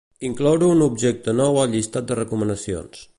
[0.27, 3.09] Incloure un objecte nou al llistat de recomanacions.